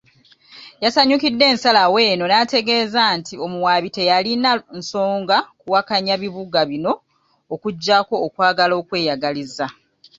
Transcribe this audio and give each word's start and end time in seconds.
Yasanyukidde 0.83 1.45
ensalawo 1.51 1.97
eno 2.11 2.23
n'ategeeza 2.27 3.01
nti 3.17 3.33
omuwaabi 3.45 3.89
teyalinaamu 3.97 4.65
nsonga 4.79 5.37
kuwakanya 5.61 6.15
bibuga 6.21 6.59
bino 6.69 6.91
okuggyako 7.53 8.15
okwagala 8.25 8.73
okweyagaliza. 8.81 9.65